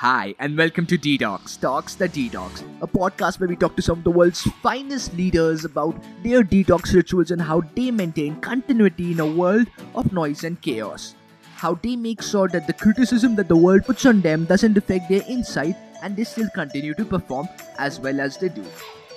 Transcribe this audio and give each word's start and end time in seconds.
Hi, 0.00 0.34
and 0.38 0.58
welcome 0.58 0.84
to 0.88 0.98
Detox, 0.98 1.58
Talks 1.58 1.94
the 1.94 2.06
Detox, 2.06 2.60
a 2.82 2.86
podcast 2.86 3.40
where 3.40 3.48
we 3.48 3.56
talk 3.56 3.76
to 3.76 3.80
some 3.80 3.96
of 3.96 4.04
the 4.04 4.10
world's 4.10 4.42
finest 4.62 5.14
leaders 5.14 5.64
about 5.64 5.96
their 6.22 6.42
detox 6.42 6.92
rituals 6.92 7.30
and 7.30 7.40
how 7.40 7.62
they 7.74 7.90
maintain 7.90 8.38
continuity 8.42 9.12
in 9.12 9.20
a 9.20 9.26
world 9.26 9.68
of 9.94 10.12
noise 10.12 10.44
and 10.44 10.60
chaos. 10.60 11.14
How 11.54 11.76
they 11.76 11.96
make 11.96 12.20
sure 12.20 12.46
that 12.46 12.66
the 12.66 12.74
criticism 12.74 13.36
that 13.36 13.48
the 13.48 13.56
world 13.56 13.86
puts 13.86 14.04
on 14.04 14.20
them 14.20 14.44
doesn't 14.44 14.76
affect 14.76 15.08
their 15.08 15.22
insight 15.26 15.76
and 16.02 16.14
they 16.14 16.24
still 16.24 16.50
continue 16.54 16.92
to 16.92 17.06
perform 17.06 17.48
as 17.78 17.98
well 17.98 18.20
as 18.20 18.36
they 18.36 18.50
do. 18.50 18.64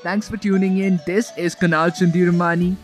Thanks 0.01 0.29
for 0.29 0.37
tuning 0.37 0.77
in. 0.77 1.01
This 1.05 1.33
is 1.35 1.57
Kunal 1.57 1.89
Chandiramani, 1.89 2.77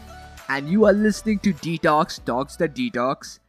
and 0.50 0.68
you 0.68 0.84
are 0.84 0.92
listening 0.92 1.40
to 1.40 1.54
Detox, 1.54 2.22
Talks 2.26 2.58
the 2.58 2.68
Detox. 2.68 3.40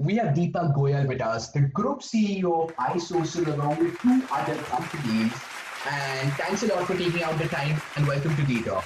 We 0.00 0.14
have 0.16 0.28
Deepak 0.28 0.74
Goyal 0.74 1.06
with 1.06 1.20
us, 1.20 1.50
the 1.50 1.60
group 1.60 2.00
CEO 2.00 2.64
of 2.64 2.74
iSocial, 2.76 3.52
along 3.52 3.80
with 3.80 3.98
two 3.98 4.22
other 4.32 4.54
companies. 4.54 5.30
And 5.86 6.32
thanks 6.40 6.62
a 6.62 6.68
lot 6.68 6.86
for 6.86 6.96
taking 6.96 7.22
out 7.22 7.38
the 7.38 7.48
time 7.48 7.78
and 7.96 8.06
welcome 8.06 8.34
to 8.36 8.42
Detox. 8.42 8.84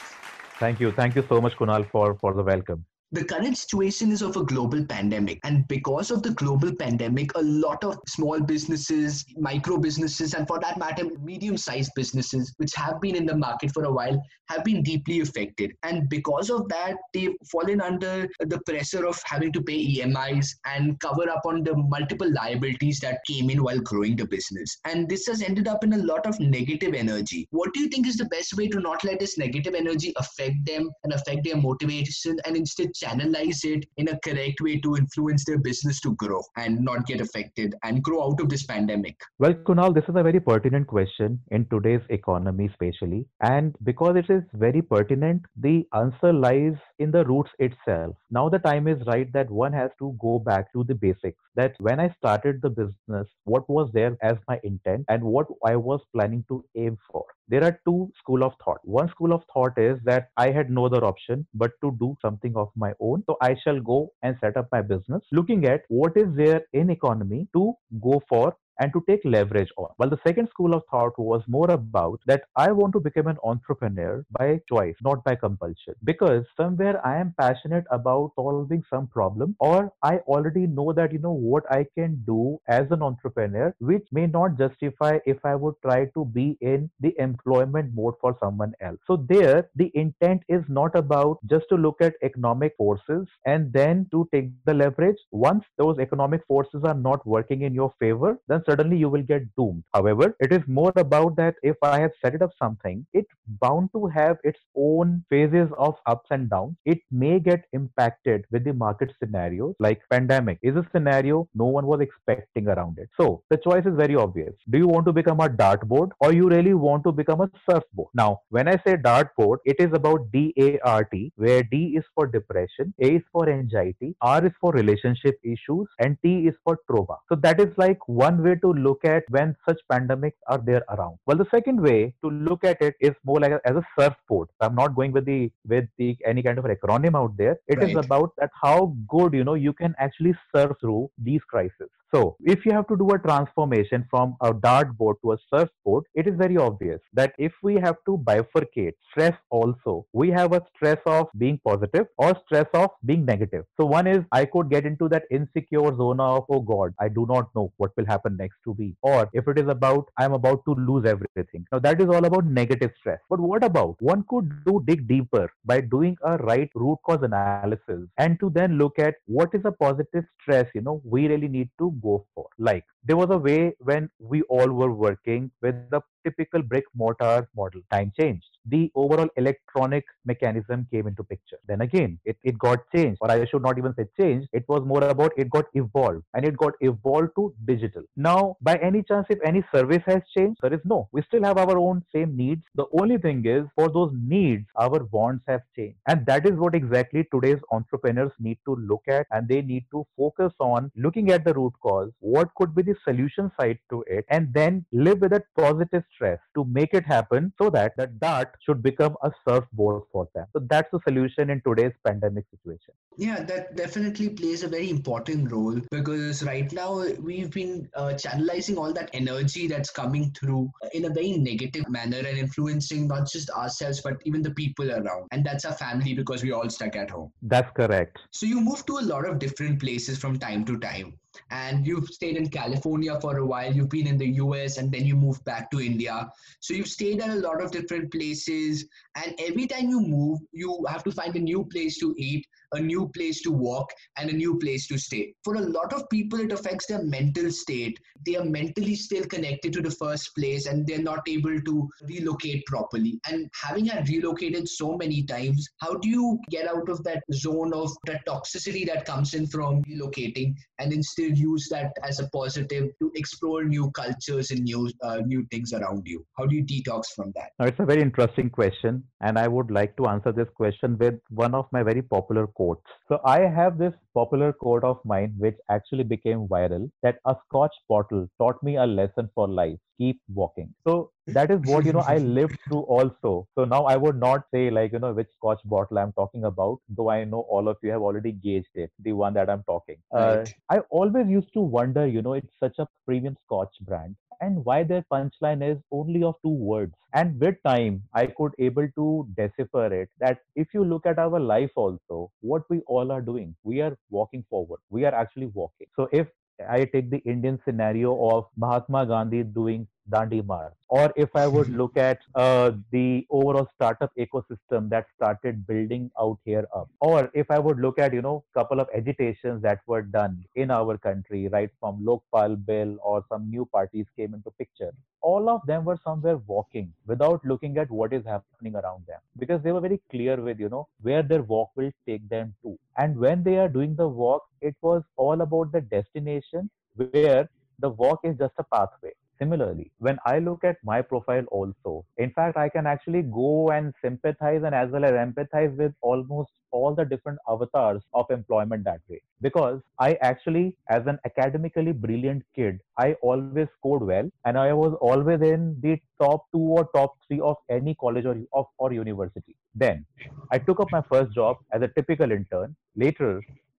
Thank 0.59 0.81
you. 0.81 0.91
Thank 0.91 1.15
you 1.15 1.25
so 1.29 1.41
much, 1.41 1.55
Kunal, 1.57 1.89
for, 1.89 2.17
for 2.17 2.35
the 2.35 2.43
welcome 2.43 2.85
the 3.15 3.25
current 3.25 3.57
situation 3.57 4.11
is 4.11 4.23
of 4.23 4.37
a 4.37 4.45
global 4.45 4.85
pandemic 4.85 5.39
and 5.45 5.67
because 5.69 6.11
of 6.11 6.23
the 6.23 6.31
global 6.31 6.75
pandemic 6.75 7.31
a 7.37 7.43
lot 7.43 7.83
of 7.85 7.97
small 8.09 8.41
businesses 8.41 9.25
micro 9.37 9.79
businesses 9.79 10.35
and 10.35 10.49
for 10.49 10.59
that 10.59 10.77
matter 10.79 11.05
medium 11.23 11.57
sized 11.57 11.93
businesses 11.95 12.53
which 12.57 12.75
have 12.75 13.01
been 13.01 13.15
in 13.15 13.25
the 13.25 13.37
market 13.37 13.73
for 13.73 13.85
a 13.85 13.93
while 13.93 14.21
have 14.49 14.65
been 14.65 14.83
deeply 14.83 15.21
affected. 15.21 15.73
And 15.83 16.09
because 16.09 16.51
of 16.51 16.69
that 16.69 16.97
they've 17.13 17.35
fallen 17.51 17.81
under 17.81 18.29
the 18.41 18.61
pressure 18.67 19.07
of 19.07 19.21
having 19.25 19.53
to 19.53 19.63
pay 19.63 20.01
emis 20.01 20.49
and 20.67 20.99
cover 21.01 21.29
up 21.31 21.43
on 21.47 21.63
the 21.63 21.75
multiple 21.77 22.31
liabilities 22.33 23.01
that 23.01 23.21
came 23.27 23.51
in 23.51 23.63
while 23.63 23.79
growing 23.81 24.17
the 24.17 24.27
business. 24.27 24.79
And 24.85 25.09
this 25.09 25.27
has 25.27 25.43
ended 25.43 25.69
up 25.69 25.85
in 25.85 25.93
a 25.93 25.99
lot 25.99 26.27
of 26.27 26.39
negative 26.41 26.95
energy. 26.95 27.47
What 27.51 27.73
do 27.73 27.81
you 27.81 27.89
think 27.89 28.07
is 28.07 28.17
the 28.17 28.27
best 28.27 28.57
way 28.57 28.69
to 28.69 28.81
not 28.81 29.05
let 29.05 29.21
this 29.21 29.39
negative 29.39 29.75
energy 29.75 30.13
affect 30.17 30.65
them 30.65 30.91
and 31.05 31.13
affect 31.13 31.45
their 31.45 31.57
motivation 31.57 32.37
and 32.45 32.57
instead 32.57 32.95
channelize 33.05 33.65
it 33.65 33.87
in 33.97 34.09
a 34.09 34.19
correct 34.21 34.61
way 34.61 34.81
to 34.81 34.97
influence 34.97 35.45
their 35.45 35.59
business 35.59 36.01
to 36.01 36.15
grow 36.17 36.43
and 36.57 36.81
not 36.81 37.07
get 37.07 37.21
affected 37.21 37.75
and 37.83 38.03
grow 38.03 38.25
out 38.25 38.41
of 38.41 38.49
this 38.49 38.65
pandemic? 38.65 39.17
Well, 39.39 39.55
Kunal, 39.55 39.95
this 39.95 40.05
is 40.09 40.17
a 40.17 40.23
very 40.23 40.41
pertinent 40.41 40.87
question 40.87 41.41
in 41.51 41.67
today's 41.67 42.03
economy, 42.11 42.67
especially. 42.67 43.27
And 43.41 43.75
because 43.85 44.17
it 44.17 44.31
is 44.31 44.43
very 44.55 44.83
pertinent, 44.83 45.43
the 45.57 45.87
answer 45.95 46.33
lies 46.33 46.77
in 46.99 47.11
the 47.11 47.25
roots 47.25 47.51
itself. 47.59 48.17
Now, 48.31 48.49
the 48.49 48.59
time 48.59 48.89
is 48.89 49.07
right 49.07 49.33
that 49.33 49.51
one 49.51 49.73
has 49.73 49.91
to 49.99 50.17
go 50.21 50.39
back 50.39 50.73
to 50.73 50.85
the 50.85 50.95
basics. 50.95 51.39
That 51.57 51.75
when 51.79 52.01
I 52.01 52.15
started 52.19 52.61
the 52.63 52.71
business, 52.71 53.29
what 53.45 53.69
was 53.69 53.91
there 53.93 54.17
as 54.23 54.37
my 54.49 54.59
intent 54.65 55.05
and 55.09 55.23
what 55.23 55.47
I 55.65 55.77
was 55.77 56.01
planning 56.15 56.45
to 56.49 56.65
aim 56.77 56.99
for 57.11 57.25
there 57.49 57.65
are 57.65 57.79
two 57.87 58.11
school 58.19 58.43
of 58.43 58.53
thought. 58.65 58.79
One 58.85 59.09
school 59.09 59.33
of 59.33 59.43
thought 59.53 59.79
is 59.79 59.99
that 60.05 60.29
i 60.37 60.51
had 60.51 60.71
no 60.71 60.87
other 60.87 61.05
option 61.05 61.47
but 61.55 61.73
to 61.83 61.97
do 62.01 62.17
something 62.23 62.55
of 62.57 62.71
my 62.77 62.93
own. 63.01 63.23
So 63.27 63.37
i 63.41 63.55
shall 63.63 63.81
go 63.81 64.11
and 64.23 64.37
set 64.41 64.57
up 64.57 64.69
my 64.73 64.83
business 64.83 65.23
looking 65.33 65.67
at 65.67 65.83
what 65.89 66.17
is 66.17 66.29
there 66.37 66.63
in 66.73 66.91
economy 66.91 67.47
to 67.55 67.75
go 68.03 68.23
for 68.29 68.57
and 68.79 68.93
to 68.93 69.03
take 69.09 69.21
leverage 69.25 69.71
on. 69.77 69.89
While 69.97 70.11
the 70.11 70.19
second 70.27 70.49
school 70.49 70.75
of 70.75 70.83
thought 70.91 71.19
was 71.19 71.43
more 71.47 71.71
about 71.71 72.21
that 72.27 72.45
I 72.57 72.73
want 72.73 72.93
to 72.95 73.01
become 73.01 73.27
an 73.27 73.39
entrepreneur 73.45 74.25
by 74.39 74.61
choice, 74.69 74.95
not 75.03 75.25
by 75.25 75.35
compulsion. 75.37 75.95
Because 76.05 76.45
somewhere 76.57 77.05
I 77.07 77.19
am 77.19 77.35
passionate 77.39 77.85
about 77.91 78.33
solving 78.37 78.83
some 78.91 79.07
problem, 79.07 79.57
or 79.61 79.93
I 80.03 80.19
already 80.27 80.67
know 80.67 80.93
that, 80.93 81.13
you 81.13 81.19
know, 81.19 81.33
what 81.33 81.71
I 81.71 81.87
can 81.97 82.23
do 82.27 82.59
as 82.69 82.87
an 82.91 83.03
entrepreneur, 83.03 83.75
which 83.79 84.07
may 84.13 84.27
not 84.27 84.59
justify 84.59 85.19
if 85.27 85.45
I 85.45 85.55
would 85.55 85.75
try 85.83 86.07
to 86.15 86.25
be 86.25 86.57
in 86.61 86.91
the 87.01 87.15
employment 87.19 87.93
mode 87.95 88.15
for 88.21 88.37
someone 88.41 88.73
else. 88.81 88.99
So, 89.07 89.25
there, 89.29 89.69
the 89.77 89.91
intent 89.95 90.43
is 90.49 90.63
not 90.69 90.97
about 90.97 91.39
just 91.47 91.67
to 91.71 91.77
look 91.77 92.01
at 92.01 92.15
economic 92.23 92.75
forces 92.77 93.27
and 93.47 93.73
then 93.73 94.07
to 94.11 94.29
take 94.33 94.51
the 94.65 94.75
leverage. 94.75 95.19
Once 95.31 95.65
those 95.79 95.99
economic 95.99 96.43
forces 96.47 96.83
are 96.85 96.95
not 96.95 97.27
working 97.27 97.63
in 97.63 97.75
your 97.75 97.93
favor, 97.99 98.39
then 98.49 98.63
suddenly 98.67 98.97
you 98.97 99.09
will 99.09 99.23
get 99.23 99.43
doomed. 99.57 99.85
However, 99.93 100.37
it 100.41 100.53
is 100.53 100.63
more 100.67 100.93
about 100.97 101.37
that 101.37 101.55
if 101.63 101.77
I 101.83 102.01
have 102.01 102.13
set 102.23 102.35
it 102.35 102.43
up 102.43 102.51
something, 102.61 103.07
it 103.13 103.27
bound 103.61 103.91
to 103.95 104.07
have 104.07 104.39
its 104.45 104.59
own 104.77 105.25
phases 105.31 105.69
of 105.79 105.95
ups 106.07 106.29
and 106.31 106.49
downs. 106.51 106.77
It 106.85 106.99
may 107.11 107.39
get 107.39 107.65
impacted 107.73 108.45
with 108.51 108.65
the 108.65 108.73
market 108.73 109.13
scenarios 109.19 109.75
like 109.79 110.03
pandemic 110.11 110.59
is 110.63 110.77
a 110.77 110.87
scenario 110.93 111.49
no 111.55 111.65
one 111.65 111.87
was 111.87 112.01
expecting 112.01 112.69
around 112.69 112.99
it. 112.99 113.09
So 113.21 113.43
the 113.51 113.57
choice 113.57 113.85
is 113.87 113.97
very 113.97 114.17
obvious. 114.17 114.55
Do 114.71 114.79
you 114.79 114.89
want 114.89 115.07
to 115.07 115.13
become 115.13 115.41
a 115.41 115.49
dartboard 115.49 116.11
or 116.21 116.33
you 116.33 116.49
really 116.49 116.75
want 116.75 117.05
to 117.05 117.13
become 117.13 117.41
a 117.41 117.51
surfboard? 117.69 118.09
Now, 118.15 118.41
when 118.51 118.69
I 118.69 118.77
say 118.87 118.97
dartboard, 118.97 119.59
it 119.65 119.77
is 119.79 119.93
about 119.93 120.31
D-A-R-T, 120.33 121.33
where 121.37 121.63
D 121.63 121.95
is 121.97 122.05
for 122.15 122.27
depression, 122.27 122.95
A 123.01 123.17
is 123.17 123.23
for 123.33 123.49
anxiety, 123.49 124.15
R 124.21 124.45
is 124.45 124.53
for 124.61 124.73
relationship 124.73 125.39
issues, 125.43 125.87
and 125.99 126.17
T 126.23 126.47
is 126.49 126.55
for 126.65 126.79
trauma. 126.91 127.19
So 127.29 127.37
that 127.43 127.61
is 127.61 127.77
like 127.77 127.99
one 128.09 128.43
way 128.43 128.54
to 128.57 128.73
look 128.73 129.05
at 129.05 129.25
when 129.31 129.57
such 129.69 129.79
pandemics 129.91 130.39
are 130.49 130.59
there 130.59 130.83
around. 130.91 131.19
Well, 131.27 131.37
the 131.37 131.47
second 131.51 131.81
way 131.81 132.15
to 132.23 132.31
look 132.31 132.65
at 132.65 132.81
it 132.81 132.95
is 133.01 133.13
more 133.25 133.41
like 133.41 133.53
a, 133.53 133.61
as 133.65 133.77
a 133.77 133.87
surfboard. 133.99 134.49
I'm 134.61 134.75
not 134.75 134.95
going 134.95 135.13
with 135.13 135.25
the 135.25 135.51
with 135.67 135.87
the 135.99 136.17
any 136.27 136.43
kind 136.43 136.59
of 136.59 136.65
an 136.65 136.77
acronym 136.77 137.17
out 137.17 137.37
there. 137.37 137.59
It 137.67 137.79
right. 137.79 137.91
is 137.91 137.97
about 137.97 138.33
that 138.39 138.51
how 138.63 138.97
good 139.09 139.35
you 139.35 139.45
know 139.45 139.55
you 139.55 139.73
can 139.73 139.95
actually 139.99 140.35
surf 140.55 140.77
through 140.81 141.11
these 141.19 141.43
crises. 141.43 141.91
So, 142.15 142.37
if 142.45 142.65
you 142.65 142.71
have 142.71 142.87
to 142.89 142.97
do 142.97 143.11
a 143.11 143.19
transformation 143.19 144.07
from 144.09 144.37
a 144.41 144.53
dartboard 144.55 145.15
to 145.23 145.33
a 145.33 145.37
surfboard, 145.53 146.05
it 146.15 146.29
is 146.29 146.35
very 146.37 146.57
obvious 146.57 147.01
that 147.13 147.35
if 147.39 147.53
we 147.61 147.75
have 147.75 147.97
to 148.07 148.19
bifurcate 148.19 148.93
stress 149.11 149.37
also, 149.51 150.07
we 150.13 150.31
have 150.31 150.53
a 150.53 150.63
stress 150.77 150.99
of 151.07 151.27
being 151.37 151.59
positive 151.67 152.07
or 152.17 152.37
stress 152.47 152.67
of 152.73 152.91
being 153.05 153.25
negative. 153.25 153.65
So, 153.81 153.87
one 153.87 154.07
is 154.07 154.23
I 154.31 154.45
could 154.45 154.71
get 154.71 154.87
into 154.87 155.09
that 155.09 155.25
insecure 155.33 155.93
zone 155.97 156.21
of, 156.21 156.45
oh 156.49 156.61
God, 156.61 156.95
I 157.01 157.09
do 157.09 157.27
not 157.29 157.49
know 157.57 157.73
what 157.79 157.91
will 157.97 158.07
happen 158.07 158.37
next 158.37 158.59
to 158.63 158.77
me. 158.79 158.95
Or 159.03 159.29
if 159.33 159.49
it 159.49 159.59
is 159.59 159.67
about, 159.67 160.09
I'm 160.17 160.35
about 160.35 160.65
to 160.67 160.75
lose 160.75 161.05
everything. 161.05 161.67
Now, 161.73 161.81
that 161.81 162.01
is 162.01 162.07
all 162.07 162.25
about 162.25 162.45
negative 162.45 162.93
stress. 163.01 163.19
But 163.29 163.41
what 163.41 163.65
about 163.65 163.97
one 163.99 164.25
could 164.29 164.65
do 164.65 164.85
dig 164.87 165.09
deeper 165.09 165.51
by 165.65 165.81
doing 165.81 166.17
a 166.23 166.37
right 166.37 166.71
root 166.77 166.99
cause 167.05 167.25
analysis 167.25 168.07
and 168.19 168.39
to 168.39 168.51
then 168.51 168.79
look 168.79 169.01
at 169.01 169.17
what 169.27 169.53
is 169.53 169.63
a 169.65 169.73
positive 169.73 170.25
stress, 170.41 170.69
you 170.77 170.81
know, 170.81 171.03
we 171.05 171.27
really 171.27 171.49
need 171.49 171.71
to 171.79 171.91
go 172.05 172.27
for. 172.35 172.49
Like 172.59 172.87
there 173.05 173.17
was 173.17 173.29
a 173.31 173.39
way 173.39 173.75
when 173.81 174.09
we 174.19 174.43
all 174.43 174.71
were 174.71 174.93
working 174.93 175.51
with 175.61 175.75
the 175.91 176.01
typical 176.25 176.63
brick 176.63 176.85
mortar 176.95 177.49
model. 177.55 177.83
Time 177.93 178.13
changed. 178.19 178.47
The 178.67 178.91
overall 178.95 179.29
electronic 179.37 180.05
mechanism 180.25 180.87
came 180.91 181.07
into 181.07 181.23
picture. 181.23 181.59
Then 181.69 181.83
again, 181.83 182.19
it, 182.25 182.39
it 182.43 182.59
got 182.59 182.79
changed, 182.95 183.19
or 183.21 183.31
I 183.31 183.45
should 183.45 183.63
not 183.63 183.77
even 183.79 183.95
say 183.95 184.07
changed. 184.19 184.49
It 184.53 184.65
was 184.69 184.83
more 184.87 185.05
about 185.05 185.33
it 185.37 185.51
got 185.51 185.67
evolved 185.75 186.23
and 186.33 186.47
it 186.47 186.57
got 186.57 186.73
evolved 186.81 187.33
to 187.37 187.55
digital. 187.67 188.05
Now, 188.17 188.57
by 188.63 188.77
any 188.79 189.03
chance, 189.03 189.27
if 189.29 189.39
any 189.45 189.63
service 189.75 190.03
has 190.07 190.23
changed, 190.37 190.61
there 190.63 190.73
is 190.73 190.81
no. 190.85 191.09
We 191.13 191.23
still 191.23 191.45
have 191.45 191.59
our 191.59 191.79
own 191.79 192.03
same 192.15 192.37
needs. 192.37 192.63
The 192.75 192.87
only 192.99 193.19
thing 193.19 193.45
is 193.45 193.65
for 193.75 193.91
those 193.91 194.13
needs, 194.15 194.65
our 194.77 195.05
wants 195.13 195.45
have 195.47 195.61
changed. 195.77 195.99
And 196.09 196.25
that 196.27 196.47
is 196.47 196.55
what 196.57 196.75
exactly 196.75 197.27
today's 197.33 197.61
entrepreneurs 197.71 198.33
need 198.39 198.59
to 198.65 198.77
look 198.77 199.03
at 199.09 199.27
and 199.31 199.47
they 199.47 199.61
need 199.61 199.85
to 199.91 200.07
focus 200.17 200.53
on 200.59 200.91
looking 200.97 201.31
at 201.31 201.45
the 201.45 201.53
root 201.53 201.75
cause. 201.83 202.11
What 202.21 202.49
could 202.55 202.75
be 202.75 202.83
the 202.83 202.94
solution 203.05 203.51
side 203.59 203.79
to 203.91 204.05
it? 204.07 204.25
And 204.29 204.53
then 204.53 204.85
live 204.93 205.21
with 205.21 205.33
that 205.33 205.45
positive 205.57 206.05
stress 206.15 206.39
to 206.55 206.65
make 206.65 206.95
it 206.95 207.05
happen 207.05 207.53
so 207.61 207.71
that 207.71 207.97
that 207.97 208.21
dart 208.21 208.55
should 208.65 208.83
become 208.83 209.17
a 209.23 209.31
surfboard 209.47 210.03
for 210.13 210.29
them. 210.35 210.47
So 210.53 210.61
that's 210.69 210.91
the 210.93 211.01
solution 211.07 211.51
in 211.51 211.63
today's 211.67 211.93
pandemic 212.05 212.45
situation. 212.51 212.95
Yeah, 213.17 213.43
that 213.45 213.77
definitely 213.77 214.31
plays 214.31 214.63
a 214.63 214.69
very 214.69 214.91
important 214.91 215.51
role 215.53 215.81
because 215.91 216.43
right 216.43 216.71
now 216.73 217.05
we've 217.21 217.51
been 217.51 217.89
uh, 217.95 218.15
channelizing 218.15 218.77
all 218.77 218.93
that 218.93 219.11
energy 219.13 219.69
that's 219.69 219.91
coming 219.91 220.33
through 220.33 220.71
in 220.93 221.05
a 221.05 221.11
very 221.11 221.33
negative 221.33 221.89
manner 221.89 222.19
and 222.19 222.39
influencing 222.39 223.07
not 223.07 223.31
just 223.31 223.51
ourselves 223.51 224.01
but 224.01 224.21
even 224.25 224.43
the 224.43 224.51
people 224.51 224.91
around. 224.91 225.29
And 225.31 225.45
that's 225.45 225.65
our 225.65 225.75
family 225.75 226.15
because 226.15 226.43
we're 226.43 226.55
all 226.55 226.71
stuck 226.71 226.97
at 226.97 227.11
home. 227.11 227.33
That's 227.43 227.71
correct. 227.77 228.19
So 228.33 228.47
you 228.47 228.61
move 228.61 228.85
to 228.87 228.99
a 228.99 229.05
lot 229.05 229.29
of 229.29 229.39
different 229.39 229.81
places 229.81 230.19
from 230.19 230.39
time 230.39 230.65
to 230.65 230.79
time 230.79 231.19
and 231.51 231.87
you've 231.87 232.09
stayed 232.09 232.37
in 232.37 232.49
California 232.49 233.19
for 233.21 233.39
a 233.39 233.47
while, 233.47 233.73
you've 233.73 233.89
been 233.89 234.07
in 234.07 234.19
the 234.19 234.35
US, 234.45 234.79
and 234.79 234.91
then 234.91 235.05
you 235.05 235.17
moved 235.17 235.45
back 235.45 235.71
to 235.71 235.81
India. 235.81 236.29
So 236.61 236.75
you've 236.75 236.89
stayed 236.89 237.21
at 237.21 237.31
a 237.31 237.35
lot 237.35 237.63
of 237.63 237.71
different 237.71 238.13
places, 238.13 238.87
and 239.17 239.35
every 239.39 239.67
time 239.67 239.89
you 239.89 240.01
move, 240.01 240.41
you 240.53 240.85
have 240.89 241.05
to 241.05 241.13
find 241.13 241.35
a 241.37 241.41
new 241.41 241.65
place 241.65 241.99
to 241.99 242.15
eat, 242.19 242.47
a 242.73 242.81
new 242.81 243.09
place 243.15 243.41
to 243.43 243.51
walk, 243.51 243.91
and 244.17 244.31
a 244.31 244.33
new 244.33 244.59
place 244.59 244.87
to 244.89 244.99
stay. 244.99 245.35
For 245.45 245.55
a 245.55 245.61
lot 245.61 245.93
of 245.93 246.09
people, 246.09 246.41
it 246.41 246.53
affects 246.53 246.87
their 246.87 247.03
mental 247.03 247.51
state. 247.51 247.99
They 248.27 248.37
are 248.37 248.45
mentally 248.45 248.95
still 248.95 249.25
connected 249.27 249.73
to 249.75 249.83
the 249.83 249.91
first 249.91 250.35
place, 250.35 250.67
and 250.67 250.87
they're 250.87 250.99
not 250.99 251.29
able 251.29 251.61
to 251.61 251.89
relocate 252.09 252.65
properly. 252.67 253.21
And 253.29 253.49
having 253.61 253.87
had 253.87 254.09
relocated 254.09 254.69
so 254.69 254.97
many 254.97 255.23
times, 255.23 255.69
how 255.79 255.95
do 255.95 256.09
you 256.09 256.39
get 256.51 256.69
out 256.69 256.89
of 256.89 257.03
that 257.05 257.23
zone 257.33 257.73
of 257.73 257.91
the 258.07 258.19
toxicity 258.27 258.87
that 258.87 259.05
comes 259.05 259.35
in 259.35 259.47
from 259.47 259.83
relocating 259.85 260.55
and 260.79 260.93
instill 260.93 261.24
still 261.25 261.37
use 261.37 261.69
that 261.71 261.93
as 262.03 262.21
a 262.21 262.29
positive 262.31 262.91
to 263.01 263.11
explore 263.15 263.65
new 263.65 263.91
cultures 263.93 264.51
and 264.51 264.63
new 264.63 264.91
uh, 265.03 265.19
new 265.25 265.47
things 265.51 265.73
around 265.73 266.03
you? 266.07 266.25
How 266.37 266.47
do 266.47 266.57
you 266.57 266.65
detox 266.65 267.07
from 267.15 267.33
that? 267.37 267.51
Now, 267.59 267.67
it's 267.67 267.81
a 267.81 267.85
very 267.85 268.03
interesting 268.03 268.51
question, 268.51 269.03
and 269.21 269.39
I 269.39 269.49
would 269.49 269.71
like 269.71 269.97
to 269.97 270.07
answer 270.07 270.33
this 270.33 270.49
question 270.55 270.99
with 270.99 271.15
one 271.31 271.55
of 271.55 271.67
my 271.73 271.83
very 271.83 272.03
popular 272.03 272.47
quotes. 272.47 272.83
So, 273.09 273.21
I 273.25 273.41
have 273.41 273.79
this 273.79 273.95
popular 274.15 274.53
quote 274.53 274.85
of 274.85 274.99
mine 275.05 275.35
which 275.39 275.57
actually 275.71 276.05
became 276.05 276.47
viral 276.49 276.91
that 277.03 277.19
a 277.27 277.37
scotch 277.47 277.75
bottle 277.89 278.29
taught 278.39 278.63
me 278.63 278.77
a 278.77 278.87
lesson 278.87 279.29
for 279.35 279.49
life 279.49 279.79
keep 279.99 280.21
walking. 280.33 280.75
So, 280.87 281.11
that 281.31 281.51
is 281.51 281.61
what 281.63 281.85
you 281.87 281.93
know 281.93 282.01
i 282.13 282.19
lived 282.19 282.57
through 282.67 282.81
also. 282.97 283.47
So 283.55 283.65
now 283.65 283.85
i 283.85 283.97
would 283.97 284.19
not 284.21 284.45
say 284.53 284.71
like 284.71 284.93
you 284.93 284.99
know 284.99 285.13
which 285.13 285.31
scotch 285.37 285.61
bottle 285.65 285.99
i'm 285.99 286.13
talking 286.13 286.45
about 286.45 286.79
though 286.89 287.09
i 287.11 287.25
know 287.25 287.41
all 287.49 287.69
of 287.69 287.77
you 287.83 287.91
have 287.91 288.03
already 288.03 288.33
gauged 288.33 288.71
it 288.75 288.91
the 289.01 289.13
one 289.13 289.35
that 289.35 289.49
i'm 289.51 289.63
talking. 289.65 289.97
Uh, 290.15 290.37
Right. 290.37 290.55
i 290.71 290.79
always 291.01 291.29
used 291.29 291.53
to 291.55 291.61
wonder 291.61 292.07
you 292.07 292.23
know 292.23 292.35
it's 292.35 292.59
such 292.59 292.79
a 292.79 292.87
premium 293.07 293.37
scotch 293.45 293.75
brand 293.83 294.17
and 294.41 294.65
why 294.65 294.83
their 294.83 295.05
punchline 295.13 295.63
is 295.71 295.79
only 295.93 296.23
of 296.23 296.35
two 296.43 296.49
words. 296.71 296.93
And 297.15 297.39
with 297.41 297.57
time 297.67 298.03
i 298.15 298.27
could 298.27 298.53
able 298.59 298.89
to 298.97 299.29
decipher 299.37 299.87
it 300.03 300.09
that 300.21 300.39
if 300.55 300.75
you 300.75 300.85
look 300.85 301.07
at 301.07 301.19
our 301.19 301.39
life 301.41 301.71
also 301.77 302.31
what 302.41 302.63
we 302.71 302.81
all 302.87 303.11
are 303.13 303.23
doing 303.23 303.55
we 303.65 303.81
are 303.81 303.97
walking 304.11 304.45
forward. 304.51 304.81
We 304.91 305.05
are 305.05 305.15
actually 305.15 305.47
walking. 305.47 305.87
So 305.97 306.09
if 306.13 306.29
I 306.69 306.85
take 306.85 307.11
the 307.11 307.19
Indian 307.19 307.59
scenario 307.65 308.17
of 308.31 308.47
Mahatma 308.57 309.07
Gandhi 309.07 309.43
doing 309.43 309.87
Dandi 310.11 310.45
March, 310.45 310.73
or 310.89 311.13
if 311.17 311.35
I 311.35 311.47
would 311.47 311.69
look 311.81 311.97
at 311.97 312.19
uh, 312.35 312.73
the 312.91 313.27
overall 313.31 313.69
startup 313.75 314.13
ecosystem 314.19 314.89
that 314.91 315.07
started 315.15 315.67
building 315.67 316.11
out 316.21 316.39
here 316.45 316.67
up, 316.75 316.89
or 317.01 317.31
if 317.35 317.51
I 317.51 317.59
would 317.59 317.79
look 317.79 317.99
at 317.99 318.13
you 318.13 318.23
know 318.23 318.45
couple 318.55 318.81
of 318.81 318.89
agitations 318.95 319.63
that 319.63 319.81
were 319.87 320.03
done 320.03 320.45
in 320.55 320.71
our 320.71 320.99
country, 320.99 321.49
right 321.49 321.71
from 321.81 322.05
Lokpal 322.05 322.65
bill 322.65 322.97
or 323.03 323.25
some 323.29 323.51
new 323.51 323.65
parties 323.67 324.07
came 324.17 324.35
into 324.35 324.51
picture, 324.53 324.93
all 325.21 325.49
of 325.49 325.61
them 325.67 325.85
were 325.85 325.99
somewhere 326.05 326.37
walking 326.47 326.93
without 327.07 327.45
looking 327.45 327.79
at 327.79 327.91
what 327.91 328.13
is 328.13 328.25
happening 328.25 328.77
around 328.77 329.05
them. 329.07 329.21
Because 329.39 329.63
they 329.63 329.73
were 329.73 329.81
very 329.81 330.01
clear 330.11 330.41
with 330.41 330.61
you 330.61 330.69
know 330.69 330.89
where 331.01 331.23
their 331.23 331.43
walk 331.43 331.71
will 331.77 331.91
take 332.07 332.29
them 332.29 332.55
to. 332.63 332.79
And 332.99 333.17
when 333.17 333.43
they 333.43 333.59
are 333.59 333.69
doing 333.69 333.97
the 333.97 334.09
walk 334.09 334.43
it 334.61 334.77
was 334.81 335.03
all 335.17 335.41
about 335.41 335.73
the 335.73 335.81
destination 335.81 336.71
where 336.97 337.49
the 337.79 337.89
walk 337.89 338.21
is 338.25 338.39
just 338.39 338.55
a 338.59 338.65
pathway 338.65 339.13
similarly 339.39 339.91
when 339.99 340.19
i 340.27 340.39
look 340.39 340.65
at 340.65 340.77
my 340.85 341.01
profile 341.03 341.45
also 341.51 342.05
in 342.19 342.31
fact 342.31 342.57
i 342.57 342.69
can 342.69 342.87
actually 342.87 343.23
go 343.23 343.71
and 343.71 343.93
sympathize 344.03 344.63
and 344.65 344.75
as 344.75 344.91
well 344.91 345.05
as 345.05 345.13
empathize 345.13 345.77
with 345.77 345.93
almost 346.03 346.51
all 346.71 346.95
the 346.95 347.05
different 347.05 347.39
avatars 347.49 348.03
of 348.13 348.31
employment 348.31 348.85
that 348.85 349.01
way. 349.09 349.21
Because 349.41 349.81
i 350.01 350.09
actually 350.29 350.77
as 350.97 351.07
an 351.07 351.19
academically 351.29 351.93
brilliant 351.93 352.43
kid 352.57 352.81
i 352.99 353.13
always 353.29 353.69
scored 353.79 354.07
well 354.13 354.31
and 354.45 354.59
i 354.59 354.73
was 354.73 354.97
always 355.01 355.41
in 355.41 355.77
the 355.85 355.97
top 356.23 356.47
2 356.53 356.59
or 356.79 356.89
top 356.95 357.17
3 357.29 357.41
of 357.41 357.57
any 357.79 357.95
college 357.95 358.27
or 358.27 358.37
of 358.53 358.67
or 358.79 358.93
university. 358.93 359.57
Then 359.75 360.05
i 360.51 360.59
took 360.59 360.81
up 360.81 360.91
my 360.93 361.03
first 361.13 361.35
job 361.35 361.59
as 361.73 361.83
a 361.83 361.89
typical 361.99 362.33
intern. 362.39 362.75
Later 362.97 363.33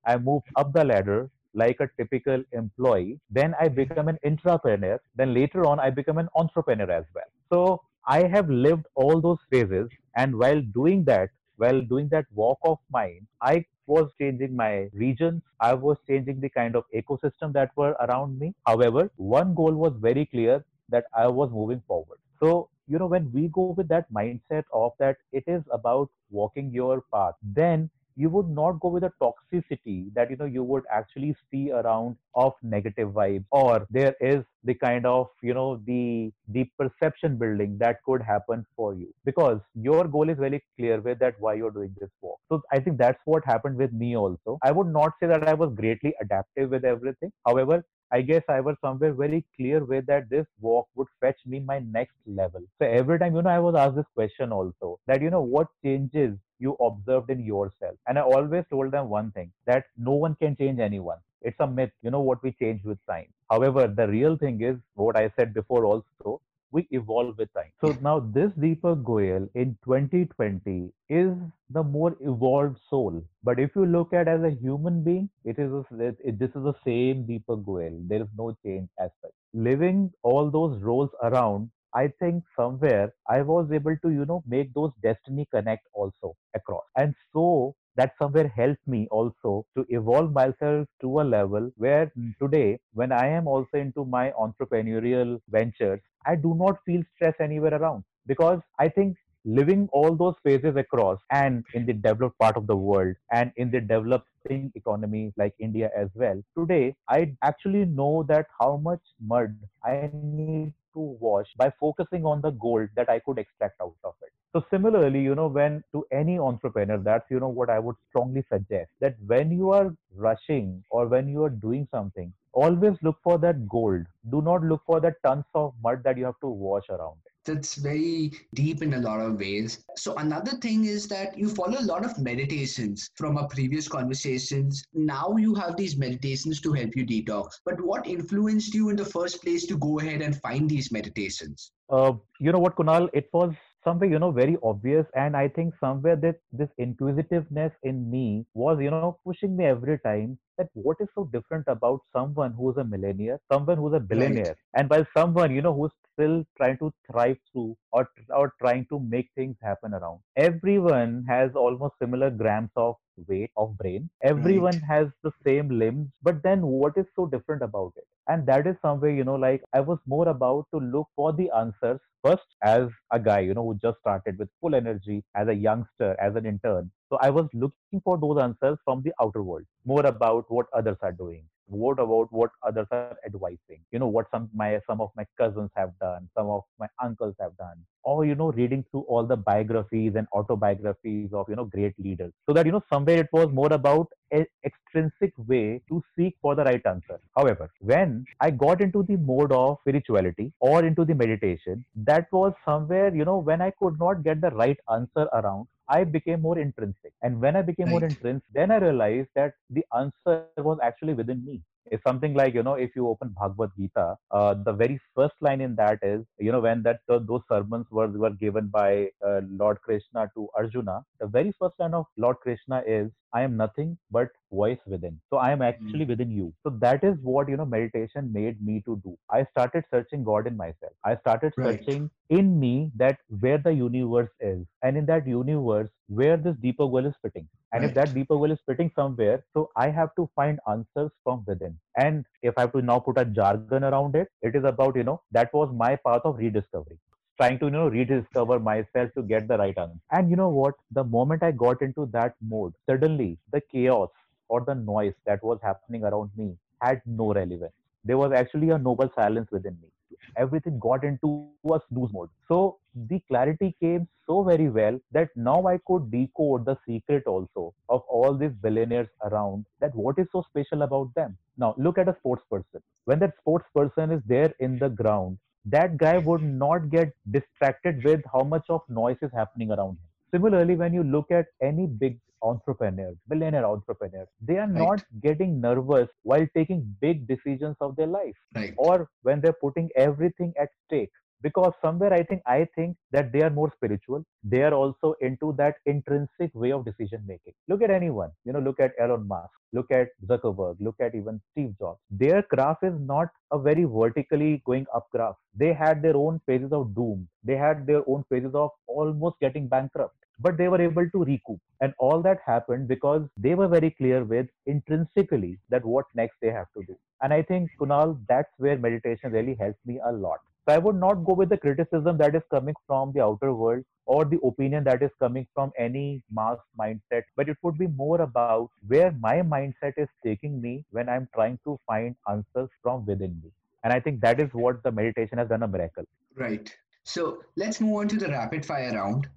i 0.05 0.17
moved 0.17 0.47
up 0.55 0.71
the 0.73 0.85
ladder 0.91 1.29
like 1.55 1.79
a 1.79 1.89
typical 1.97 2.43
employee. 2.51 3.19
Then 3.31 3.55
I 3.59 3.69
hmm. 3.69 3.75
become 3.75 4.07
an 4.07 4.19
intrapreneur. 4.25 4.99
Then 5.15 5.33
later 5.33 5.65
on, 5.65 5.79
I 5.79 5.89
become 5.89 6.17
an 6.17 6.29
entrepreneur 6.35 6.91
as 6.91 7.05
well. 7.15 7.31
So 7.51 7.81
I 8.07 8.27
have 8.27 8.49
lived 8.49 8.85
all 8.95 9.21
those 9.21 9.39
phases. 9.49 9.89
And 10.15 10.37
while 10.37 10.61
doing 10.61 11.03
that, 11.05 11.29
while 11.57 11.81
doing 11.81 12.09
that 12.09 12.25
walk 12.33 12.59
of 12.63 12.77
mine, 12.91 13.25
I 13.41 13.65
was 13.87 14.11
changing 14.19 14.55
my 14.55 14.89
regions. 14.93 15.41
I 15.59 15.73
was 15.73 15.97
changing 16.07 16.39
the 16.41 16.49
kind 16.49 16.75
of 16.75 16.83
ecosystem 16.93 17.53
that 17.53 17.71
were 17.75 17.95
around 18.01 18.39
me. 18.39 18.53
However, 18.67 19.09
one 19.15 19.53
goal 19.55 19.73
was 19.73 19.93
very 19.99 20.25
clear 20.25 20.65
that 20.89 21.05
I 21.15 21.27
was 21.27 21.49
moving 21.51 21.81
forward. 21.87 22.19
So, 22.39 22.69
you 22.87 22.99
know, 22.99 23.07
when 23.07 23.31
we 23.31 23.47
go 23.47 23.73
with 23.77 23.87
that 23.87 24.11
mindset 24.11 24.63
of 24.73 24.91
that 24.99 25.17
it 25.31 25.43
is 25.47 25.63
about 25.71 26.09
walking 26.29 26.71
your 26.71 27.03
path, 27.13 27.33
then 27.41 27.89
you 28.15 28.29
would 28.29 28.47
not 28.49 28.79
go 28.79 28.89
with 28.89 29.03
a 29.03 29.11
toxicity 29.21 30.13
that 30.13 30.29
you 30.29 30.37
know 30.37 30.45
you 30.45 30.63
would 30.63 30.83
actually 30.91 31.35
see 31.51 31.71
around 31.71 32.15
of 32.35 32.53
negative 32.61 33.09
vibes 33.09 33.45
or 33.51 33.85
there 33.89 34.13
is 34.19 34.43
the 34.63 34.73
kind 34.73 35.05
of 35.05 35.27
you 35.41 35.53
know 35.53 35.81
the 35.85 36.31
the 36.49 36.63
perception 36.79 37.37
building 37.37 37.77
that 37.79 37.97
could 38.05 38.21
happen 38.21 38.65
for 38.75 38.93
you 38.95 39.13
because 39.25 39.59
your 39.75 40.05
goal 40.07 40.29
is 40.29 40.37
very 40.37 40.63
clear 40.77 40.99
with 41.01 41.19
that 41.19 41.35
why 41.39 41.53
you're 41.53 41.71
doing 41.71 41.93
this 41.99 42.09
walk. 42.21 42.39
So 42.49 42.61
i 42.71 42.79
think 42.79 42.97
that's 42.97 43.19
what 43.25 43.45
happened 43.45 43.77
with 43.77 43.93
me 43.93 44.15
also. 44.17 44.57
I 44.63 44.71
would 44.71 44.87
not 44.87 45.11
say 45.19 45.27
that 45.27 45.47
i 45.47 45.53
was 45.53 45.73
greatly 45.75 46.13
adaptive 46.21 46.69
with 46.69 46.85
everything. 46.85 47.31
However 47.45 47.83
I 48.11 48.21
guess 48.21 48.43
I 48.49 48.61
was 48.61 48.77
somewhere 48.81 49.13
very 49.13 49.45
clear 49.55 49.83
with 49.83 50.05
that 50.07 50.29
this 50.29 50.45
walk 50.59 50.87
would 50.95 51.07
fetch 51.19 51.39
me 51.45 51.59
my 51.59 51.79
next 51.79 52.15
level. 52.25 52.61
So 52.79 52.87
every 52.87 53.19
time, 53.19 53.35
you 53.35 53.41
know, 53.41 53.49
I 53.49 53.59
was 53.59 53.75
asked 53.75 53.95
this 53.95 54.05
question 54.15 54.51
also 54.51 54.99
that, 55.07 55.21
you 55.21 55.29
know, 55.29 55.41
what 55.41 55.67
changes 55.83 56.37
you 56.59 56.73
observed 56.79 57.29
in 57.29 57.39
yourself? 57.39 57.95
And 58.07 58.17
I 58.17 58.21
always 58.21 58.65
told 58.69 58.91
them 58.91 59.09
one 59.09 59.31
thing 59.31 59.51
that 59.65 59.85
no 59.97 60.11
one 60.11 60.35
can 60.35 60.55
change 60.55 60.79
anyone. 60.79 61.17
It's 61.41 61.59
a 61.59 61.67
myth, 61.67 61.91
you 62.01 62.11
know, 62.11 62.21
what 62.21 62.41
we 62.43 62.51
change 62.53 62.83
with 62.83 62.97
time. 63.07 63.27
However, 63.49 63.87
the 63.87 64.07
real 64.07 64.37
thing 64.37 64.61
is 64.61 64.77
what 64.95 65.15
I 65.17 65.31
said 65.37 65.53
before 65.53 65.85
also 65.85 66.41
we 66.75 66.87
evolve 66.91 67.37
with 67.37 67.53
time. 67.53 67.71
So 67.81 67.91
now 68.01 68.19
this 68.19 68.51
Deepak 68.63 69.03
Goyal 69.03 69.49
in 69.55 69.77
2020 69.83 70.91
is 71.09 71.31
the 71.69 71.83
more 71.83 72.15
evolved 72.21 72.79
soul. 72.89 73.23
But 73.43 73.59
if 73.59 73.75
you 73.75 73.85
look 73.85 74.13
at 74.13 74.27
as 74.27 74.43
a 74.43 74.51
human 74.51 75.03
being, 75.03 75.29
it 75.45 75.59
is 75.59 75.71
a, 75.71 75.83
it, 75.99 76.39
this 76.39 76.49
is 76.49 76.63
the 76.63 76.73
same 76.85 77.25
Deepak 77.27 77.63
Goyal. 77.65 78.07
There 78.09 78.21
is 78.21 78.29
no 78.37 78.55
change 78.65 78.89
as 78.99 79.11
such. 79.21 79.33
Living 79.53 80.11
all 80.23 80.51
those 80.51 80.81
roles 80.83 81.11
around, 81.23 81.71
I 81.93 82.09
think 82.19 82.43
somewhere 82.55 83.13
I 83.29 83.41
was 83.41 83.71
able 83.71 83.97
to, 84.03 84.09
you 84.09 84.25
know, 84.25 84.43
make 84.47 84.73
those 84.73 84.91
destiny 85.01 85.47
connect 85.51 85.87
also 85.93 86.35
across. 86.55 86.83
And 86.97 87.15
so 87.33 87.75
that 87.95 88.13
somewhere 88.19 88.47
helped 88.55 88.87
me 88.87 89.07
also 89.11 89.65
to 89.75 89.85
evolve 89.89 90.33
myself 90.33 90.87
to 91.01 91.21
a 91.21 91.23
level 91.23 91.71
where 91.77 92.07
hmm. 92.15 92.31
today, 92.41 92.79
when 92.93 93.11
I 93.11 93.27
am 93.27 93.47
also 93.47 93.77
into 93.77 94.05
my 94.05 94.31
entrepreneurial 94.31 95.39
ventures, 95.49 96.01
I 96.25 96.35
do 96.35 96.55
not 96.55 96.79
feel 96.85 97.03
stress 97.15 97.35
anywhere 97.39 97.73
around 97.73 98.03
because 98.27 98.59
I 98.79 98.89
think 98.89 99.17
living 99.45 99.87
all 99.91 100.15
those 100.15 100.33
phases 100.43 100.75
across 100.75 101.19
and 101.31 101.63
in 101.73 101.85
the 101.85 101.93
developed 101.93 102.37
part 102.39 102.57
of 102.57 102.65
the 102.65 102.75
world 102.75 103.15
and 103.31 103.51
in 103.57 103.69
the 103.69 103.79
developing 103.79 104.71
economy 104.73 105.31
like 105.37 105.53
India 105.59 105.91
as 105.95 106.09
well. 106.15 106.41
Today, 106.57 106.95
I 107.07 107.35
actually 107.43 107.85
know 107.85 108.25
that 108.27 108.47
how 108.59 108.77
much 108.77 109.01
mud 109.19 109.55
I 109.83 110.09
need 110.13 110.73
to 110.95 111.01
wash 111.27 111.47
by 111.57 111.71
focusing 111.79 112.25
on 112.25 112.41
the 112.41 112.51
gold 112.51 112.89
that 112.95 113.09
I 113.09 113.19
could 113.19 113.37
extract 113.37 113.79
out 113.81 113.95
of 114.03 114.15
it. 114.23 114.31
So 114.53 114.65
similarly, 114.71 115.21
you 115.21 115.35
know, 115.35 115.47
when 115.47 115.83
to 115.91 116.05
any 116.11 116.39
entrepreneur, 116.39 116.97
that's 116.97 117.29
you 117.29 117.39
know 117.39 117.49
what 117.49 117.69
I 117.69 117.79
would 117.79 117.97
strongly 118.09 118.43
suggest 118.51 118.89
that 119.01 119.15
when 119.27 119.51
you 119.51 119.71
are 119.71 119.93
rushing 120.15 120.83
or 120.89 121.07
when 121.07 121.27
you 121.27 121.43
are 121.43 121.49
doing 121.49 121.87
something, 121.91 122.33
always 122.53 122.97
look 123.03 123.17
for 123.23 123.37
that 123.39 123.67
gold. 123.67 124.05
Do 124.31 124.41
not 124.41 124.63
look 124.63 124.81
for 124.85 124.99
the 124.99 125.13
tons 125.25 125.45
of 125.53 125.73
mud 125.83 126.03
that 126.05 126.17
you 126.17 126.25
have 126.25 126.39
to 126.41 126.47
wash 126.47 126.89
around 126.89 127.17
it. 127.25 127.34
That's 127.45 127.75
very 127.75 128.31
deep 128.53 128.81
in 128.81 128.95
a 128.95 128.99
lot 128.99 129.21
of 129.21 129.39
ways. 129.39 129.83
So, 129.95 130.15
another 130.15 130.51
thing 130.57 130.85
is 130.85 131.07
that 131.09 131.37
you 131.37 131.49
follow 131.49 131.79
a 131.79 131.85
lot 131.85 132.03
of 132.03 132.17
meditations 132.17 133.09
from 133.15 133.37
our 133.37 133.47
previous 133.47 133.87
conversations. 133.87 134.83
Now 134.93 135.35
you 135.37 135.55
have 135.55 135.77
these 135.77 135.97
meditations 135.97 136.61
to 136.61 136.73
help 136.73 136.95
you 136.95 137.05
detox. 137.05 137.49
But 137.65 137.81
what 137.81 138.07
influenced 138.07 138.73
you 138.73 138.89
in 138.89 138.95
the 138.95 139.05
first 139.05 139.41
place 139.41 139.65
to 139.67 139.77
go 139.77 139.99
ahead 139.99 140.21
and 140.21 140.35
find 140.41 140.69
these 140.69 140.91
meditations? 140.91 141.71
Uh, 141.89 142.13
you 142.39 142.51
know 142.51 142.59
what, 142.59 142.75
Kunal? 142.75 143.09
It 143.13 143.29
was 143.31 143.53
somewhere 143.85 144.09
you 144.09 144.19
know 144.19 144.31
very 144.31 144.57
obvious 144.69 145.05
and 145.23 145.37
i 145.41 145.47
think 145.57 145.73
somewhere 145.79 146.15
that 146.23 146.39
this 146.51 146.69
inquisitiveness 146.85 147.71
in 147.83 147.99
me 148.13 148.45
was 148.53 148.79
you 148.85 148.89
know 148.89 149.11
pushing 149.23 149.55
me 149.57 149.65
every 149.65 149.97
time 149.99 150.37
that 150.57 150.67
what 150.73 150.97
is 150.99 151.07
so 151.15 151.25
different 151.35 151.65
about 151.67 152.01
someone 152.17 152.53
who's 152.59 152.77
a 152.77 152.83
millionaire 152.93 153.39
someone 153.53 153.77
who's 153.77 153.93
a 153.93 154.03
billionaire 154.11 154.55
and 154.75 154.89
while 154.89 155.05
someone 155.15 155.55
you 155.57 155.61
know 155.61 155.73
who's 155.79 155.95
still 156.15 156.43
trying 156.57 156.77
to 156.79 156.91
thrive 157.11 157.37
through 157.51 157.77
or 157.91 158.09
or 158.29 158.53
trying 158.61 158.85
to 158.87 158.99
make 158.99 159.29
things 159.35 159.57
happen 159.61 159.93
around. 159.93 160.21
Everyone 160.37 161.23
has 161.27 161.55
almost 161.55 161.95
similar 161.99 162.29
grams 162.31 162.71
of 162.75 162.95
weight 163.27 163.51
of 163.57 163.77
brain. 163.77 164.09
Everyone 164.23 164.79
Right. 164.79 164.81
has 164.81 165.07
the 165.23 165.31
same 165.45 165.69
limbs 165.69 166.09
but 166.21 166.41
then 166.43 166.61
what 166.65 166.97
is 166.97 167.05
so 167.15 167.25
different 167.27 167.61
about 167.63 167.93
it? 167.97 168.07
And 168.27 168.45
that 168.47 168.67
is 168.67 168.75
somewhere 168.81 169.11
you 169.11 169.23
know 169.23 169.35
like 169.35 169.63
i 169.73 169.79
was 169.79 169.99
more 170.07 170.27
about 170.29 170.65
to 170.73 170.79
look 170.79 171.07
for 171.15 171.31
the 171.33 171.49
answers 171.57 171.99
first 172.23 172.55
as 172.63 172.89
a 173.11 173.19
guy 173.19 173.39
you 173.39 173.53
know 173.53 173.63
who 173.65 173.75
just 173.83 173.99
started 173.99 174.37
with 174.39 174.49
full 174.61 174.75
energy 174.75 175.23
as 175.35 175.47
a 175.47 175.53
youngster 175.53 176.15
as 176.19 176.35
an 176.35 176.45
intern 176.45 176.91
so 177.09 177.17
i 177.21 177.29
was 177.29 177.47
looking 177.53 178.01
for 178.03 178.17
those 178.17 178.39
answers 178.41 178.77
from 178.85 179.01
the 179.03 179.13
outer 179.21 179.43
world. 179.43 179.65
More 179.85 180.05
about 180.05 180.45
what 180.49 180.67
others 180.73 180.97
are 181.01 181.11
doing. 181.11 181.43
What 181.67 181.99
about 181.99 182.31
what 182.31 182.51
others 182.63 182.87
are 182.91 183.17
advising? 183.25 183.81
You 183.91 183.99
know 183.99 184.07
what 184.07 184.27
some 184.31 184.49
my 184.53 184.79
some 184.87 185.01
of 185.01 185.09
my 185.15 185.25
cousins 185.37 185.71
have 185.75 185.91
done 185.99 186.29
some 186.37 186.47
of 186.47 186.63
my 186.79 186.87
uncles 187.03 187.35
have 187.39 187.55
done 187.57 187.83
or 188.03 188.25
you 188.25 188.35
know 188.35 188.51
reading 188.51 188.83
through 188.91 189.01
all 189.07 189.25
the 189.25 189.35
biographies 189.35 190.13
and 190.15 190.27
autobiographies 190.33 191.33
of 191.33 191.49
you 191.49 191.55
know 191.55 191.65
great 191.65 191.93
leaders. 191.99 192.31
So 192.45 192.53
that 192.53 192.65
you 192.65 192.71
know 192.71 192.83
somewhere 192.91 193.19
it 193.19 193.29
was 193.33 193.49
more 193.51 193.71
about 193.73 194.07
an 194.31 194.45
extrinsic 194.63 195.33
way 195.37 195.81
to 195.89 196.03
seek 196.15 196.35
for 196.41 196.55
the 196.55 196.63
right 196.63 196.85
answer. 196.85 197.19
However, 197.35 197.69
when 197.79 198.25
I 198.39 198.51
got 198.51 198.81
into 198.81 199.03
the 199.03 199.17
mode 199.17 199.51
of 199.51 199.77
spirituality 199.81 200.53
or 200.59 200.83
into 200.85 201.05
the 201.05 201.15
meditation, 201.15 201.83
that 201.95 202.27
was 202.31 202.53
somewhere, 202.63 203.13
you 203.15 203.25
know, 203.25 203.37
when 203.37 203.61
I 203.61 203.71
could 203.71 203.99
not 203.99 204.23
get 204.23 204.41
the 204.41 204.51
right 204.51 204.77
answer 204.91 205.27
around, 205.33 205.67
I 205.89 206.03
became 206.03 206.41
more 206.41 206.57
intrinsic. 206.57 207.13
And 207.21 207.39
when 207.41 207.55
I 207.55 207.61
became 207.61 207.89
more 207.89 208.03
intrinsic, 208.03 208.47
then 208.53 208.71
I 208.71 208.77
realized 208.77 209.29
that 209.35 209.53
the 209.69 209.85
answer 209.95 210.37
was 210.37 210.79
actually 210.81 211.13
within 211.13 211.45
me. 211.45 211.61
It's 211.91 212.03
something 212.03 212.33
like, 212.33 212.53
you 212.53 212.63
know, 212.63 212.73
if 212.75 212.95
you 212.95 213.07
open 213.07 213.29
Bhagavad 213.39 213.71
Gita, 213.77 214.15
uh, 214.31 214.53
the 214.55 214.73
very 214.73 214.99
first 215.15 215.35
line 215.41 215.61
in 215.61 215.75
that 215.75 215.99
is, 216.01 216.25
you 216.39 216.51
know, 216.51 216.59
when 216.61 216.83
that 216.83 216.99
those 217.07 217.41
sermons 217.51 217.85
were, 217.91 218.07
were 218.07 218.31
given 218.31 218.67
by 218.67 219.09
uh, 219.25 219.41
Lord 219.49 219.81
Krishna 219.81 220.29
to 220.35 220.49
Arjuna, 220.55 221.03
the 221.19 221.27
very 221.27 221.53
first 221.59 221.75
line 221.79 221.93
of 221.93 222.05
Lord 222.17 222.37
Krishna 222.41 222.83
is, 222.87 223.11
I 223.33 223.41
am 223.41 223.57
nothing 223.57 223.97
but 224.11 224.29
voice 224.51 224.79
within. 224.87 225.19
So 225.29 225.37
I 225.37 225.51
am 225.51 225.61
actually 225.61 226.05
within 226.05 226.31
you. 226.31 226.53
So 226.63 226.69
that 226.79 227.03
is 227.03 227.15
what, 227.21 227.49
you 227.49 227.57
know, 227.57 227.65
meditation 227.65 228.31
made 228.31 228.65
me 228.65 228.81
to 228.85 228.99
do. 229.03 229.17
I 229.29 229.45
started 229.51 229.83
searching 229.91 230.23
God 230.23 230.47
in 230.47 230.55
myself. 230.55 230.93
I 231.03 231.17
started 231.17 231.53
Right. 231.57 231.79
searching 231.85 232.09
in 232.29 232.59
me 232.59 232.91
that 232.95 233.19
where 233.39 233.57
the 233.57 233.73
universe 233.73 234.29
is. 234.39 234.65
And 234.83 234.97
in 234.97 235.05
that 235.07 235.27
universe, 235.27 235.89
where 236.07 236.37
this 236.37 236.55
Deepak 236.57 236.89
Goyal 236.91 237.07
is 237.07 237.15
fitting. 237.21 237.47
And 237.73 237.83
if 237.83 237.93
that 237.95 238.09
Deepak 238.09 238.27
Goyal 238.39 238.53
is 238.53 238.59
fitting 238.65 238.91
somewhere, 238.95 239.43
so 239.53 239.69
I 239.75 239.89
have 239.89 240.15
to 240.15 240.29
find 240.35 240.59
answers 240.69 241.11
from 241.23 241.43
within. 241.45 241.74
And 241.97 242.25
if 242.41 242.57
I 242.57 242.61
have 242.61 242.73
to 242.73 242.81
now 242.81 242.99
put 242.99 243.17
a 243.17 243.25
jargon 243.25 243.83
around 243.83 244.15
it, 244.15 244.29
it 244.41 244.55
is 244.55 244.63
about, 244.63 244.95
you 244.95 245.03
know, 245.03 245.21
that 245.31 245.53
was 245.53 245.73
my 245.73 245.95
path 245.95 246.21
of 246.25 246.37
rediscovery. 246.37 246.97
Trying 247.37 247.59
to, 247.59 247.65
you 247.65 247.71
know, 247.71 247.87
rediscover 247.87 248.59
myself 248.59 249.11
to 249.15 249.21
get 249.23 249.47
the 249.47 249.57
right 249.57 249.77
answer. 249.77 249.99
And 250.11 250.29
you 250.29 250.35
know 250.35 250.49
what? 250.49 250.75
The 250.91 251.03
moment 251.03 251.43
I 251.43 251.51
got 251.51 251.81
into 251.81 252.05
that 252.13 252.35
mode, 252.41 252.73
suddenly 252.89 253.37
the 253.51 253.61
chaos 253.61 254.09
or 254.47 254.61
the 254.61 254.75
noise 254.75 255.13
that 255.25 255.43
was 255.43 255.59
happening 255.61 256.03
around 256.03 256.31
me 256.37 256.57
had 256.81 257.01
no 257.05 257.33
relevance. 257.33 257.73
There 258.03 258.17
was 258.17 258.31
actually 258.31 258.69
a 258.69 258.77
noble 258.77 259.11
silence 259.15 259.49
within 259.51 259.77
me. 259.81 259.89
Everything 260.37 260.79
got 260.79 261.03
into 261.03 261.49
a 261.65 261.79
snooze 261.89 262.11
mode. 262.13 262.29
So 262.47 262.77
the 262.93 263.19
clarity 263.27 263.75
came 263.79 264.07
so 264.25 264.43
very 264.43 264.69
well 264.69 264.99
that 265.11 265.29
now 265.35 265.67
I 265.67 265.77
could 265.85 266.11
decode 266.11 266.65
the 266.65 266.77
secret 266.87 267.23
also 267.25 267.73
of 267.89 268.01
all 268.09 268.33
these 268.35 268.51
billionaires 268.61 269.07
around 269.23 269.65
that 269.79 269.95
what 269.95 270.17
is 270.19 270.27
so 270.31 270.43
special 270.49 270.81
about 270.81 271.13
them. 271.15 271.37
Now 271.57 271.75
look 271.77 271.97
at 271.97 272.09
a 272.09 272.15
sports 272.19 272.43
person. 272.49 272.81
When 273.05 273.19
that 273.19 273.37
sports 273.39 273.65
person 273.73 274.11
is 274.11 274.21
there 274.25 274.53
in 274.59 274.79
the 274.79 274.89
ground, 274.89 275.37
that 275.65 275.97
guy 275.97 276.17
would 276.17 276.43
not 276.43 276.89
get 276.89 277.13
distracted 277.31 278.03
with 278.03 278.21
how 278.31 278.43
much 278.43 278.65
of 278.69 278.81
noise 278.89 279.17
is 279.21 279.31
happening 279.33 279.71
around 279.71 279.97
him. 279.97 280.09
Similarly, 280.35 280.75
when 280.75 280.93
you 280.93 281.03
look 281.03 281.31
at 281.31 281.47
any 281.61 281.87
big 281.87 282.19
entrepreneur, 282.41 283.13
billionaire 283.27 283.65
entrepreneur, 283.65 284.27
they 284.41 284.57
are 284.57 284.67
Right. 284.67 284.85
not 284.85 285.03
getting 285.21 285.61
nervous 285.61 286.09
while 286.23 286.45
taking 286.55 286.81
big 287.01 287.27
decisions 287.27 287.77
of 287.81 287.95
their 287.95 288.07
life 288.07 288.37
Right. 288.55 288.73
or 288.77 289.09
when 289.23 289.41
they're 289.41 289.61
putting 289.65 289.89
everything 289.95 290.53
at 290.57 290.69
stake. 290.85 291.11
Because 291.41 291.73
somewhere 291.81 292.13
i 292.13 292.23
think 292.29 292.41
i 292.53 292.65
think 292.75 292.97
that 293.15 293.31
they 293.33 293.41
are 293.47 293.49
more 293.49 293.71
spiritual. 293.77 294.23
They 294.53 294.61
are 294.63 294.73
also 294.73 295.13
into 295.29 295.53
that 295.61 295.75
intrinsic 295.85 296.53
way 296.63 296.71
of 296.77 296.85
decision 296.85 297.23
making. 297.27 297.53
Look 297.67 297.81
at 297.81 297.91
anyone. 297.91 298.31
You 298.45 298.53
know 298.53 298.59
look 298.67 298.79
at 298.79 298.93
elon 298.99 299.27
musk. 299.27 299.53
Look 299.73 299.91
at 299.91 300.09
zuckerberg. 300.31 300.77
Look 300.79 300.99
at 301.07 301.15
even 301.15 301.41
steve 301.51 301.77
jobs. 301.79 301.99
Their 302.09 302.41
graph 302.55 302.83
is 302.83 302.99
not 302.99 303.29
a 303.51 303.59
very 303.69 303.83
vertically 303.85 304.51
going 304.65 304.87
up 304.93 305.09
graph 305.11 305.37
they 305.63 305.73
had 305.73 306.01
their 306.01 306.17
own 306.17 306.39
phases 306.47 306.73
of 306.81 306.93
doom. 306.95 307.27
They 307.43 307.57
had 307.65 307.85
their 307.87 308.03
own 308.07 308.23
phases 308.29 308.55
of 308.65 308.71
almost 308.87 309.39
getting 309.39 309.67
bankrupt 309.67 310.15
but 310.39 310.57
they 310.57 310.67
were 310.67 310.81
able 310.81 311.09
to 311.09 311.23
recoup 311.23 311.59
and 311.81 311.93
all 311.99 312.21
that 312.21 312.39
happened 312.45 312.87
because 312.87 313.27
they 313.37 313.55
were 313.55 313.67
very 313.67 313.91
clear 313.91 314.23
with 314.23 314.47
intrinsically 314.65 315.59
that 315.69 315.85
what 315.85 316.05
next 316.15 316.35
they 316.41 316.51
have 316.51 316.67
to 316.73 316.83
do 316.87 316.97
and 317.21 317.33
I 317.33 317.41
think, 317.41 317.71
Kunal, 317.79 318.19
that's 318.27 318.51
where 318.57 318.77
meditation 318.77 319.31
really 319.31 319.55
helps 319.55 319.79
me 319.85 319.99
a 320.05 320.11
lot. 320.11 320.39
So 320.67 320.75
I 320.75 320.77
would 320.79 320.95
not 320.95 321.25
go 321.25 321.33
with 321.33 321.49
the 321.49 321.57
criticism 321.57 322.17
that 322.17 322.35
is 322.35 322.41
coming 322.51 322.75
from 322.87 323.13
the 323.13 323.21
outer 323.21 323.53
world 323.53 323.83
or 324.05 324.25
the 324.25 324.39
opinion 324.41 324.83
that 324.85 325.01
is 325.01 325.11
coming 325.19 325.47
from 325.53 325.71
any 325.77 326.23
mass 326.31 326.57
mindset, 326.79 327.23
but 327.35 327.49
it 327.49 327.57
would 327.61 327.77
be 327.77 327.87
more 327.87 328.21
about 328.21 328.69
where 328.87 329.11
my 329.19 329.37
mindset 329.37 329.93
is 329.97 330.07
taking 330.23 330.61
me 330.61 330.83
when 330.91 331.07
I'm 331.09 331.27
trying 331.33 331.59
to 331.65 331.79
find 331.87 332.15
answers 332.29 332.69
from 332.81 333.05
within 333.05 333.39
me. 333.43 333.51
And 333.83 333.93
I 333.93 333.99
think 333.99 334.21
that 334.21 334.39
is 334.39 334.49
what 334.53 334.83
the 334.83 334.91
meditation 334.91 335.37
has 335.37 335.49
done 335.49 335.63
a 335.63 335.67
miracle. 335.67 336.03
Right. 336.35 336.75
So 337.03 337.43
let's 337.55 337.79
move 337.79 337.95
on 337.97 338.07
to 338.09 338.17
the 338.17 338.27
rapid 338.27 338.65
fire 338.65 338.91
round. 338.91 339.27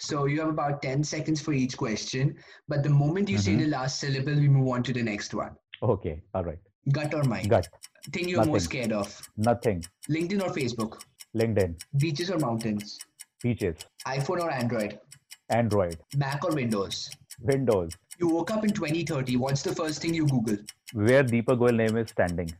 So 0.00 0.24
you 0.24 0.40
have 0.40 0.48
about 0.48 0.80
10 0.82 1.04
seconds 1.04 1.40
for 1.42 1.52
each 1.52 1.76
question, 1.76 2.34
but 2.68 2.82
the 2.82 2.88
moment 2.88 3.28
you 3.28 3.36
say 3.38 3.52
Mhm. 3.52 3.58
the 3.58 3.66
last 3.66 4.00
syllable, 4.00 4.34
we 4.34 4.48
move 4.48 4.68
on 4.68 4.82
to 4.84 4.92
the 4.94 5.02
next 5.02 5.34
one. 5.34 5.54
Okay, 5.82 6.22
all 6.34 6.42
right. 6.44 6.58
Gut 6.92 7.12
or 7.14 7.22
mind? 7.24 7.50
Gut, 7.50 7.68
Thing 8.12 8.28
you're 8.30 8.44
most 8.46 8.64
scared 8.64 8.92
of? 8.92 9.08
nothing. 9.36 9.84
LinkedIn 10.08 10.42
or 10.42 10.50
Facebook? 10.58 11.02
LinkedIn, 11.36 11.74
Beaches 11.98 12.30
or 12.30 12.38
mountains? 12.38 12.98
Beaches. 13.42 13.76
iPhone 14.06 14.40
or 14.44 14.50
Android? 14.50 14.98
Android, 15.50 15.98
Mac 16.16 16.44
or 16.44 16.54
Windows? 16.54 17.10
Windows, 17.42 17.92
You 18.18 18.28
woke 18.28 18.50
up 18.50 18.64
in 18.64 18.70
2030. 18.72 19.36
What's 19.36 19.62
the 19.62 19.74
first 19.74 20.00
thing 20.02 20.14
you 20.14 20.26
Google? 20.26 20.56
where 20.94 21.22
Deepak 21.24 21.58
Goyal 21.60 21.76
name 21.76 21.96
is 21.98 22.10
standing. 22.10 22.50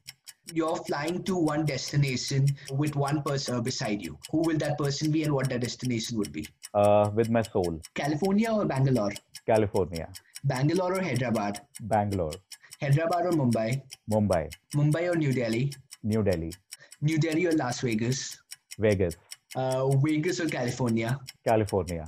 You're 0.52 0.76
flying 0.76 1.22
to 1.24 1.36
one 1.36 1.64
destination 1.64 2.46
with 2.72 2.96
one 2.96 3.22
person 3.22 3.62
beside 3.62 4.02
you. 4.02 4.18
Who 4.30 4.38
will 4.38 4.58
that 4.58 4.78
person 4.78 5.10
be 5.10 5.22
and 5.24 5.32
what 5.32 5.48
that 5.50 5.60
destination 5.60 6.18
would 6.18 6.32
be? 6.32 6.46
Uh, 6.74 7.10
with 7.14 7.30
my 7.30 7.42
soul, 7.42 7.80
California 7.94 8.50
or 8.52 8.64
Bangalore? 8.64 9.12
California, 9.46 10.08
Bangalore 10.44 10.94
or 10.98 11.02
Hyderabad? 11.02 11.60
Bangalore, 11.82 12.32
Hyderabad 12.80 13.26
or 13.26 13.32
Mumbai? 13.32 13.80
Mumbai, 14.10 14.50
Mumbai 14.74 15.12
or 15.12 15.16
New 15.16 15.32
Delhi? 15.32 15.72
New 16.02 16.22
Delhi, 16.22 16.52
New 17.00 17.18
Delhi 17.18 17.46
or 17.46 17.52
Las 17.52 17.80
Vegas? 17.80 18.38
Vegas, 18.78 19.16
Uh, 19.56 19.88
Vegas 20.02 20.40
or 20.40 20.46
California? 20.48 21.18
California. 21.46 22.06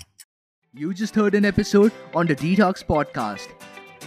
You 0.74 0.94
just 0.94 1.14
heard 1.14 1.34
an 1.34 1.44
episode 1.44 1.92
on 2.14 2.26
the 2.26 2.36
Detox 2.36 2.84
Podcast. 2.84 3.48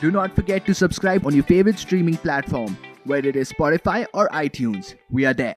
Do 0.02 0.10
not 0.12 0.36
forget 0.36 0.66
to 0.66 0.74
subscribe 0.74 1.26
on 1.26 1.34
your 1.36 1.44
favorite 1.44 1.78
streaming 1.78 2.18
platform, 2.18 2.78
whether 3.06 3.30
it 3.30 3.36
is 3.36 3.52
Spotify 3.52 4.06
or 4.14 4.28
iTunes. 4.30 4.96
We 5.10 5.26
are 5.26 5.34
there. 5.34 5.56